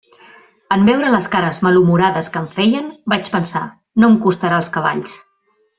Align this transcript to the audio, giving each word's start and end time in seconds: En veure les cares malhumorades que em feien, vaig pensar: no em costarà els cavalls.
En 0.75 0.85
veure 0.91 1.11
les 1.15 1.27
cares 1.35 1.59
malhumorades 1.67 2.31
que 2.37 2.43
em 2.43 2.49
feien, 2.57 2.89
vaig 3.15 3.29
pensar: 3.37 3.65
no 4.01 4.11
em 4.13 4.17
costarà 4.27 4.63
els 4.65 4.75
cavalls. 4.79 5.21